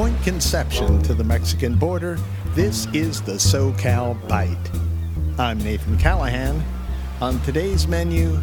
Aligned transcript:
Point 0.00 0.22
Conception 0.22 1.02
to 1.02 1.12
the 1.12 1.22
Mexican 1.22 1.74
border, 1.74 2.18
this 2.54 2.86
is 2.94 3.20
the 3.20 3.34
SoCal 3.34 4.18
Byte. 4.28 5.38
I'm 5.38 5.58
Nathan 5.58 5.98
Callahan. 5.98 6.64
On 7.20 7.38
today's 7.42 7.86
menu, 7.86 8.38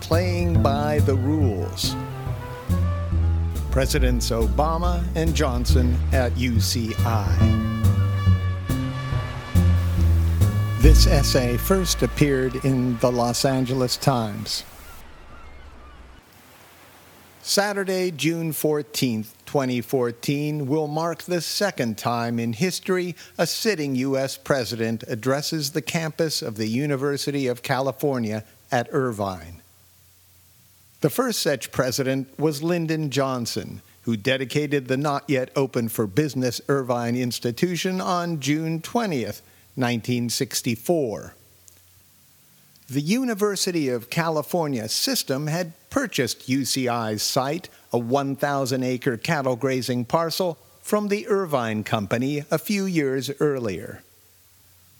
playing 0.00 0.62
by 0.62 1.00
the 1.00 1.16
rules. 1.16 1.96
Presidents 3.72 4.30
Obama 4.30 5.04
and 5.16 5.34
Johnson 5.34 5.98
at 6.12 6.30
UCI. 6.34 7.26
This 10.78 11.08
essay 11.08 11.56
first 11.56 12.04
appeared 12.04 12.64
in 12.64 12.96
the 12.98 13.10
Los 13.10 13.44
Angeles 13.44 13.96
Times. 13.96 14.62
Saturday, 17.42 18.10
June 18.10 18.52
14, 18.52 19.24
2014, 19.46 20.66
will 20.66 20.86
mark 20.86 21.22
the 21.22 21.40
second 21.40 21.96
time 21.96 22.38
in 22.38 22.52
history 22.52 23.16
a 23.38 23.46
sitting 23.46 23.96
U.S. 23.96 24.36
president 24.36 25.02
addresses 25.08 25.70
the 25.70 25.80
campus 25.80 26.42
of 26.42 26.56
the 26.56 26.68
University 26.68 27.46
of 27.46 27.62
California 27.62 28.44
at 28.70 28.88
Irvine. 28.92 29.62
The 31.00 31.10
first 31.10 31.40
such 31.40 31.72
president 31.72 32.38
was 32.38 32.62
Lyndon 32.62 33.10
Johnson, 33.10 33.80
who 34.02 34.18
dedicated 34.18 34.88
the 34.88 34.98
not 34.98 35.24
yet 35.26 35.50
open 35.56 35.88
for 35.88 36.06
business 36.06 36.60
Irvine 36.68 37.16
institution 37.16 38.02
on 38.02 38.40
June 38.40 38.82
20, 38.82 39.24
1964 39.24 41.34
the 42.90 43.00
University 43.00 43.88
of 43.88 44.10
California 44.10 44.88
system 44.88 45.46
had 45.46 45.72
purchased 45.90 46.48
UCI's 46.48 47.22
site, 47.22 47.68
a 47.92 47.98
1,000 47.98 48.82
acre 48.82 49.16
cattle 49.16 49.54
grazing 49.54 50.04
parcel, 50.04 50.58
from 50.82 51.06
the 51.06 51.28
Irvine 51.28 51.84
Company 51.84 52.44
a 52.50 52.58
few 52.58 52.86
years 52.86 53.30
earlier. 53.38 54.02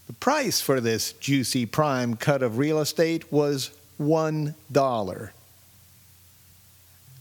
The 0.06 0.12
price 0.12 0.60
for 0.60 0.80
this 0.80 1.12
juicy 1.14 1.66
prime 1.66 2.14
cut 2.14 2.44
of 2.44 2.58
real 2.58 2.78
estate 2.80 3.32
was 3.32 3.72
$1. 4.00 5.30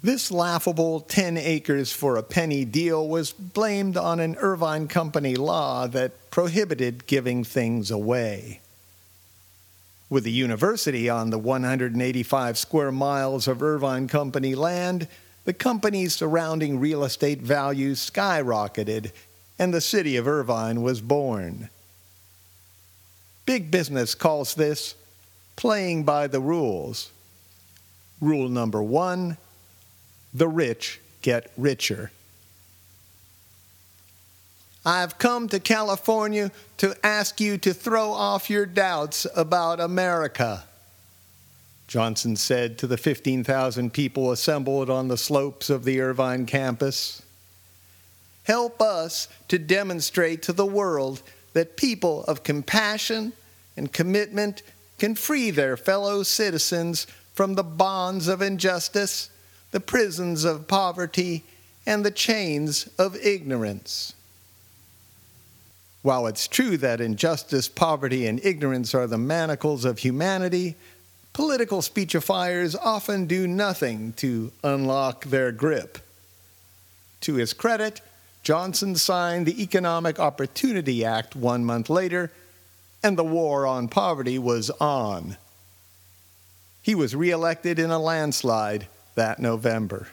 This 0.03 0.31
laughable 0.31 0.99
10 1.01 1.37
acres 1.37 1.91
for 1.91 2.15
a 2.15 2.23
penny 2.23 2.63
deal 2.63 3.07
was 3.07 3.31
blamed 3.31 3.97
on 3.97 4.19
an 4.19 4.35
Irvine 4.35 4.87
Company 4.87 5.35
law 5.35 5.87
that 5.87 6.29
prohibited 6.29 7.07
giving 7.07 7.43
things 7.43 7.89
away. 7.89 8.61
With 10.09 10.23
the 10.23 10.31
university 10.31 11.07
on 11.07 11.29
the 11.29 11.37
185 11.37 12.57
square 12.57 12.91
miles 12.91 13.47
of 13.47 13.61
Irvine 13.61 14.07
Company 14.07 14.55
land, 14.55 15.07
the 15.45 15.53
company's 15.53 16.15
surrounding 16.15 16.79
real 16.79 17.03
estate 17.03 17.41
values 17.41 18.09
skyrocketed, 18.09 19.11
and 19.59 19.73
the 19.73 19.81
city 19.81 20.15
of 20.15 20.27
Irvine 20.27 20.81
was 20.81 21.01
born. 21.01 21.69
Big 23.45 23.69
business 23.69 24.15
calls 24.15 24.55
this 24.55 24.95
playing 25.55 26.03
by 26.03 26.27
the 26.27 26.39
rules. 26.39 27.11
Rule 28.21 28.49
number 28.49 28.81
one 28.81 29.37
the 30.33 30.47
rich 30.47 30.99
get 31.21 31.51
richer. 31.57 32.11
I've 34.85 35.17
come 35.17 35.49
to 35.49 35.59
California 35.59 36.51
to 36.77 36.95
ask 37.03 37.41
you 37.41 37.57
to 37.59 37.73
throw 37.73 38.11
off 38.11 38.49
your 38.49 38.65
doubts 38.65 39.27
about 39.35 39.79
America. 39.79 40.63
Johnson 41.87 42.35
said 42.35 42.77
to 42.77 42.87
the 42.87 42.97
15,000 42.97 43.91
people 43.91 44.31
assembled 44.31 44.89
on 44.89 45.07
the 45.07 45.17
slopes 45.17 45.69
of 45.69 45.83
the 45.83 45.99
Irvine 45.99 46.45
campus. 46.45 47.21
Help 48.43 48.81
us 48.81 49.27
to 49.47 49.59
demonstrate 49.59 50.43
to 50.43 50.53
the 50.53 50.65
world 50.65 51.23
that 51.53 51.77
people 51.77 52.23
of 52.25 52.43
compassion 52.43 53.33
and 53.75 53.91
commitment 53.91 54.61
can 54.97 55.15
free 55.15 55.49
their 55.49 55.75
fellow 55.75 56.23
citizens 56.23 57.07
from 57.33 57.55
the 57.55 57.63
bonds 57.63 58.27
of 58.27 58.41
injustice, 58.41 59.29
the 59.71 59.79
prisons 59.79 60.43
of 60.43 60.67
poverty, 60.67 61.43
and 61.85 62.05
the 62.05 62.11
chains 62.11 62.87
of 62.97 63.15
ignorance. 63.15 64.13
While 66.01 66.27
it's 66.27 66.47
true 66.47 66.77
that 66.77 67.01
injustice, 67.01 67.67
poverty, 67.67 68.25
and 68.25 68.43
ignorance 68.43 68.95
are 68.95 69.07
the 69.07 69.17
manacles 69.17 69.83
of 69.83 69.99
humanity, 69.99 70.75
political 71.33 71.81
speechifiers 71.81 72.75
often 72.81 73.25
do 73.25 73.47
nothing 73.47 74.13
to 74.13 74.51
unlock 74.63 75.25
their 75.25 75.51
grip. 75.51 75.99
To 77.21 77.35
his 77.35 77.51
credit, 77.51 78.01
Johnson 78.43 78.95
signed 78.95 79.45
the 79.45 79.61
Economic 79.61 80.19
Opportunity 80.19 81.03
Act 81.03 81.35
one 81.35 81.65
month 81.65 81.89
later, 81.89 82.31
and 83.03 83.17
the 83.17 83.23
war 83.23 83.67
on 83.67 83.89
poverty 83.89 84.39
was 84.39 84.69
on. 84.69 85.37
He 86.81 86.95
was 86.95 87.15
reelected 87.15 87.77
in 87.77 87.91
a 87.91 87.99
landslide 87.99 88.87
that 89.15 89.39
November. 89.39 90.07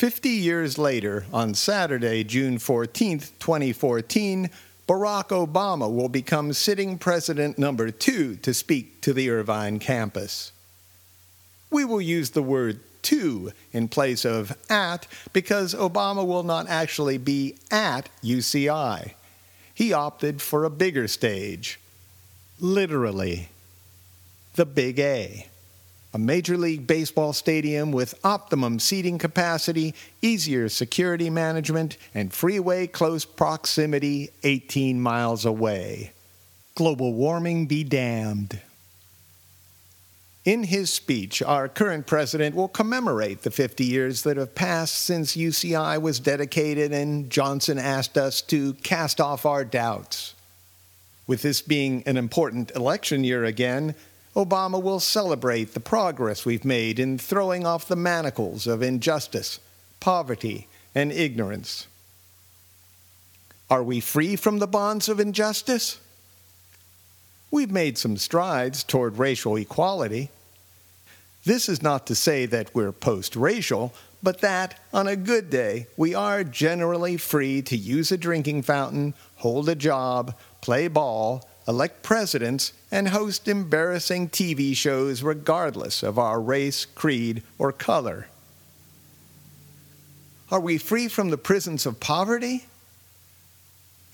Fifty 0.00 0.30
years 0.30 0.78
later, 0.78 1.26
on 1.30 1.52
Saturday, 1.52 2.24
June 2.24 2.58
14, 2.58 3.18
2014, 3.38 4.48
Barack 4.88 5.28
Obama 5.28 5.94
will 5.94 6.08
become 6.08 6.54
sitting 6.54 6.96
president 6.96 7.58
number 7.58 7.90
two 7.90 8.36
to 8.36 8.54
speak 8.54 9.02
to 9.02 9.12
the 9.12 9.28
Irvine 9.28 9.78
campus. 9.78 10.52
We 11.70 11.84
will 11.84 12.00
use 12.00 12.30
the 12.30 12.42
word 12.42 12.80
to 13.02 13.52
in 13.74 13.88
place 13.88 14.24
of 14.24 14.56
at 14.70 15.06
because 15.34 15.74
Obama 15.74 16.26
will 16.26 16.44
not 16.44 16.66
actually 16.70 17.18
be 17.18 17.58
at 17.70 18.08
UCI. 18.24 19.12
He 19.74 19.92
opted 19.92 20.40
for 20.40 20.64
a 20.64 20.70
bigger 20.70 21.08
stage, 21.08 21.78
literally, 22.58 23.50
the 24.54 24.64
Big 24.64 24.98
A 24.98 25.50
a 26.12 26.18
Major 26.18 26.56
League 26.56 26.86
Baseball 26.86 27.32
stadium 27.32 27.92
with 27.92 28.18
optimum 28.24 28.80
seating 28.80 29.18
capacity, 29.18 29.94
easier 30.20 30.68
security 30.68 31.30
management, 31.30 31.96
and 32.14 32.32
freeway 32.32 32.86
close 32.86 33.24
proximity 33.24 34.30
18 34.42 35.00
miles 35.00 35.44
away. 35.44 36.12
Global 36.74 37.14
warming 37.14 37.66
be 37.66 37.84
damned. 37.84 38.60
In 40.44 40.64
his 40.64 40.90
speech, 40.90 41.42
our 41.42 41.68
current 41.68 42.06
president 42.06 42.56
will 42.56 42.68
commemorate 42.68 43.42
the 43.42 43.50
50 43.50 43.84
years 43.84 44.22
that 44.22 44.38
have 44.38 44.54
passed 44.54 44.94
since 44.94 45.36
UCI 45.36 46.00
was 46.00 46.18
dedicated 46.18 46.92
and 46.92 47.30
Johnson 47.30 47.78
asked 47.78 48.16
us 48.16 48.40
to 48.42 48.72
cast 48.74 49.20
off 49.20 49.44
our 49.44 49.64
doubts. 49.64 50.34
With 51.26 51.42
this 51.42 51.60
being 51.60 52.02
an 52.06 52.16
important 52.16 52.72
election 52.74 53.22
year 53.22 53.44
again, 53.44 53.94
Obama 54.36 54.80
will 54.80 55.00
celebrate 55.00 55.74
the 55.74 55.80
progress 55.80 56.44
we've 56.44 56.64
made 56.64 56.98
in 56.98 57.18
throwing 57.18 57.66
off 57.66 57.88
the 57.88 57.96
manacles 57.96 58.66
of 58.66 58.82
injustice, 58.82 59.58
poverty, 59.98 60.68
and 60.94 61.10
ignorance. 61.10 61.88
Are 63.68 63.82
we 63.82 64.00
free 64.00 64.36
from 64.36 64.58
the 64.58 64.66
bonds 64.66 65.08
of 65.08 65.20
injustice? 65.20 65.98
We've 67.50 67.70
made 67.70 67.98
some 67.98 68.16
strides 68.16 68.84
toward 68.84 69.18
racial 69.18 69.56
equality. 69.56 70.30
This 71.44 71.68
is 71.68 71.82
not 71.82 72.06
to 72.06 72.14
say 72.14 72.46
that 72.46 72.74
we're 72.74 72.92
post 72.92 73.34
racial, 73.34 73.92
but 74.22 74.40
that, 74.40 74.78
on 74.92 75.08
a 75.08 75.16
good 75.16 75.50
day, 75.50 75.86
we 75.96 76.14
are 76.14 76.44
generally 76.44 77.16
free 77.16 77.62
to 77.62 77.76
use 77.76 78.12
a 78.12 78.18
drinking 78.18 78.62
fountain, 78.62 79.14
hold 79.36 79.68
a 79.68 79.74
job, 79.74 80.36
play 80.60 80.86
ball, 80.86 81.48
elect 81.70 82.02
presidents, 82.02 82.72
and 82.90 83.08
host 83.08 83.46
embarrassing 83.46 84.28
TV 84.28 84.76
shows 84.76 85.22
regardless 85.22 86.02
of 86.02 86.18
our 86.18 86.40
race, 86.40 86.84
creed, 86.84 87.42
or 87.58 87.72
color. 87.72 88.26
Are 90.50 90.60
we 90.60 90.78
free 90.78 91.06
from 91.06 91.30
the 91.30 91.38
prisons 91.38 91.86
of 91.86 92.00
poverty? 92.00 92.66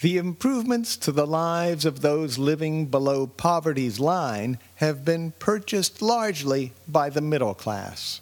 The 0.03 0.19
improvements 0.19 0.99
to 0.99 1.13
the 1.13 1.27
lives 1.27 1.87
of 1.87 2.03
those 2.03 2.37
living 2.37 2.87
below 2.87 3.27
poverty's 3.27 3.99
line 3.99 4.59
have 4.77 5.07
been 5.07 5.33
purchased 5.39 6.03
largely 6.03 6.73
by 6.87 7.09
the 7.09 7.23
middle 7.23 7.55
class. 7.55 8.21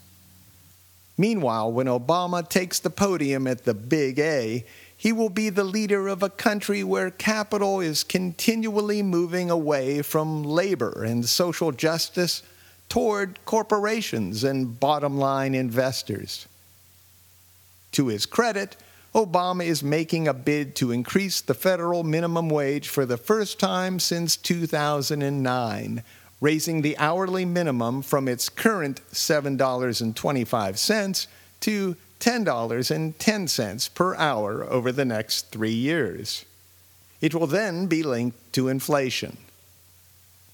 Meanwhile, 1.18 1.72
when 1.72 1.86
Obama 1.86 2.48
takes 2.48 2.78
the 2.78 2.90
podium 2.90 3.48
at 3.48 3.64
the 3.64 3.74
Big 3.74 4.20
A, 4.20 4.64
he 5.04 5.12
will 5.12 5.28
be 5.28 5.50
the 5.50 5.64
leader 5.64 6.08
of 6.08 6.22
a 6.22 6.30
country 6.30 6.82
where 6.82 7.10
capital 7.10 7.78
is 7.78 8.02
continually 8.02 9.02
moving 9.02 9.50
away 9.50 10.00
from 10.00 10.42
labor 10.42 11.04
and 11.04 11.28
social 11.28 11.72
justice 11.72 12.42
toward 12.88 13.38
corporations 13.44 14.42
and 14.42 14.80
bottom 14.80 15.18
line 15.18 15.54
investors. 15.54 16.48
To 17.92 18.06
his 18.06 18.24
credit, 18.24 18.78
Obama 19.14 19.66
is 19.66 19.82
making 19.82 20.26
a 20.26 20.32
bid 20.32 20.74
to 20.76 20.90
increase 20.90 21.42
the 21.42 21.52
federal 21.52 22.02
minimum 22.02 22.48
wage 22.48 22.88
for 22.88 23.04
the 23.04 23.18
first 23.18 23.60
time 23.60 24.00
since 24.00 24.38
2009, 24.38 26.02
raising 26.40 26.80
the 26.80 26.96
hourly 26.96 27.44
minimum 27.44 28.00
from 28.00 28.26
its 28.26 28.48
current 28.48 29.02
$7.25 29.12 31.26
to 31.60 31.96
$10.10 32.24 33.94
per 33.94 34.14
hour 34.14 34.64
over 34.64 34.90
the 34.90 35.04
next 35.04 35.50
three 35.50 35.74
years. 35.74 36.46
It 37.20 37.34
will 37.34 37.46
then 37.46 37.86
be 37.86 38.02
linked 38.02 38.54
to 38.54 38.68
inflation. 38.68 39.36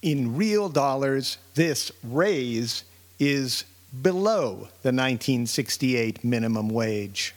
In 0.02 0.37
real 0.37 0.69
dollars, 0.69 1.38
this 1.55 1.93
raise 2.02 2.82
is 3.20 3.64
below 4.02 4.69
the 4.82 4.90
1968 4.90 6.25
minimum 6.25 6.70
wage. 6.70 7.37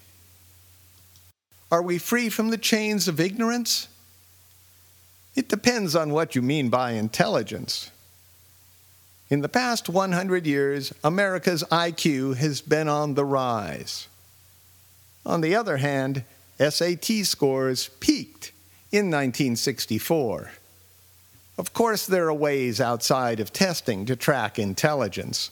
Are 1.71 1.83
we 1.83 2.00
free 2.00 2.29
from 2.29 2.50
the 2.50 2.57
chains 2.57 3.07
of 3.07 3.19
ignorance? 3.19 3.88
It 5.36 5.47
depends 5.47 5.95
on 5.95 6.12
what 6.12 6.33
you 6.33 6.41
mean 6.41 6.69
by 6.69 6.94
intelligence. 6.94 7.91
In 9.29 9.41
the 9.41 9.50
past 9.50 9.89
100 9.89 10.47
years, 10.47 10.91
America's 11.03 11.63
IQ 11.71 12.38
has 12.38 12.62
been 12.62 12.88
on 12.88 13.13
the 13.13 13.25
rise. 13.25 14.07
On 15.25 15.41
the 15.41 15.55
other 15.55 15.77
hand, 15.77 16.23
SAT 16.59 17.25
scores 17.25 17.89
peaked 17.99 18.51
in 18.91 19.05
1964. 19.05 20.51
Of 21.57 21.73
course, 21.73 22.05
there 22.05 22.27
are 22.27 22.33
ways 22.33 22.81
outside 22.81 23.39
of 23.39 23.53
testing 23.53 24.05
to 24.07 24.15
track 24.15 24.57
intelligence. 24.57 25.51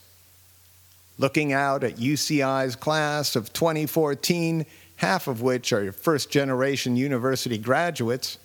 Looking 1.18 1.54
out 1.54 1.84
at 1.84 1.98
UCI's 1.98 2.76
class 2.76 3.36
of 3.36 3.54
2014, 3.54 4.66
half 4.98 5.28
of 5.28 5.42
which 5.42 5.72
are 5.72 5.92
first 5.92 6.30
generation 6.32 6.96
university 6.96 7.58
graduates, 7.58 8.40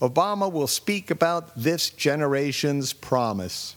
Obama 0.00 0.50
will 0.50 0.66
speak 0.66 1.10
about 1.10 1.56
this 1.56 1.88
generation's 1.90 2.92
promise. 2.92 3.76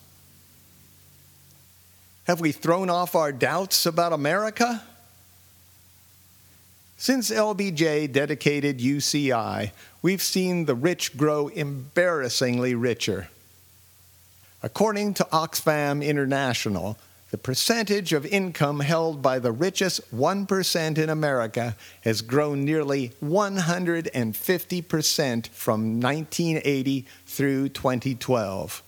Have 2.25 2.41
we 2.41 2.51
thrown 2.51 2.89
off 2.89 3.15
our 3.15 3.31
doubts 3.31 3.85
about 3.85 4.13
America? 4.13 4.83
Since 7.01 7.31
LBJ 7.31 8.11
dedicated 8.11 8.79
UCI, 8.79 9.71
we've 10.01 10.21
seen 10.21 10.65
the 10.65 10.75
rich 10.75 11.15
grow 11.15 11.47
embarrassingly 11.47 12.75
richer. 12.75 13.29
According 14.61 15.13
to 15.13 15.23
Oxfam 15.31 16.05
International, 16.05 16.97
the 17.31 17.37
percentage 17.37 18.11
of 18.11 18.25
income 18.25 18.81
held 18.81 19.21
by 19.21 19.39
the 19.39 19.53
richest 19.53 20.13
1% 20.13 20.97
in 20.97 21.09
America 21.09 21.77
has 22.01 22.21
grown 22.21 22.65
nearly 22.65 23.13
150% 23.23 25.47
from 25.47 26.01
1980 26.01 27.05
through 27.25 27.69
2012. 27.69 28.83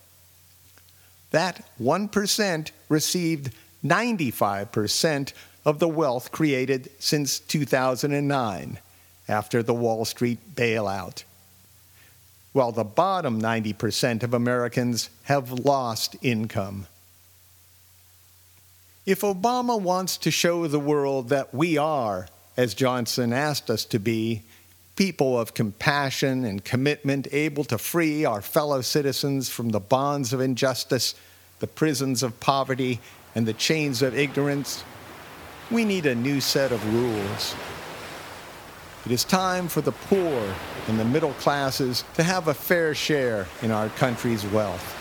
That 1.30 1.64
1% 1.80 2.72
received 2.90 3.54
95% 3.86 5.32
of 5.66 5.80
the 5.80 5.88
wealth 5.88 6.32
created 6.32 6.90
since 7.00 7.40
2009 7.40 8.80
after 9.28 9.64
the 9.64 9.74
Wall 9.74 10.06
Street 10.06 10.56
bailout. 10.56 11.24
While 12.54 12.72
the 12.72 12.84
bottom 12.84 13.42
90% 13.42 14.24
of 14.24 14.34
Americans 14.34 15.10
have 15.24 15.52
lost 15.52 16.16
income. 16.22 16.88
If 19.06 19.22
Obama 19.22 19.80
wants 19.80 20.18
to 20.18 20.32
show 20.32 20.68
the 20.68 20.80
world 20.80 21.30
that 21.30 21.54
we 21.54 21.78
are, 21.78 22.28
as 22.58 22.74
Johnson 22.74 23.32
asked 23.32 23.70
us 23.70 23.86
to 23.86 24.00
be, 24.00 24.44
people 24.96 25.40
of 25.40 25.54
compassion 25.54 26.46
and 26.46 26.64
commitment 26.64 27.28
able 27.32 27.64
to 27.64 27.78
free 27.78 28.26
our 28.26 28.42
fellow 28.42 28.82
citizens 28.82 29.50
from 29.50 29.70
the 29.70 29.80
bonds 29.80 30.34
of 30.34 30.42
injustice, 30.42 31.16
the 31.60 31.68
prisons 31.68 32.22
of 32.22 32.40
poverty, 32.40 33.00
and 33.34 33.48
the 33.48 33.54
chains 33.54 34.02
of 34.02 34.16
ignorance, 34.18 34.84
we 35.72 35.86
need 35.86 36.06
a 36.06 36.14
new 36.14 36.42
set 36.42 36.74
of 36.74 36.94
rules. 36.94 37.56
It 39.06 39.12
is 39.12 39.24
time 39.24 39.68
for 39.68 39.82
the 39.82 39.94
poor 39.94 40.54
and 40.88 41.00
the 41.00 41.06
middle 41.06 41.34
classes 41.34 42.04
to 42.16 42.24
have 42.24 42.48
a 42.50 42.54
fair 42.54 42.94
share 42.94 43.48
in 43.62 43.72
our 43.72 43.90
country's 43.90 44.46
wealth. 44.48 44.98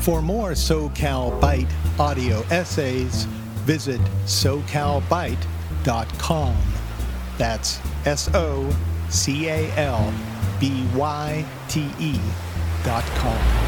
For 0.00 0.20
more 0.20 0.50
SoCal 0.52 1.40
Byte 1.40 1.70
audio 2.00 2.42
essays, 2.50 3.24
visit 3.64 4.00
socalbyte.com. 4.24 6.56
That's 7.38 7.80
S 8.04 8.28
O 8.34 8.76
C 9.08 9.48
A 9.48 9.70
L 9.76 10.12
B 10.62 10.86
Y 10.94 11.44
T 11.66 11.80
E 11.98 12.20
dot 12.84 13.04
com. 13.18 13.61